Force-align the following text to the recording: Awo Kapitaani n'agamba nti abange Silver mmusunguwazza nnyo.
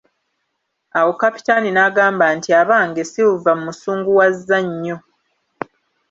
Awo 0.97 1.11
Kapitaani 1.21 1.69
n'agamba 1.71 2.25
nti 2.37 2.49
abange 2.61 3.01
Silver 3.11 3.55
mmusunguwazza 3.57 4.57
nnyo. 4.67 4.97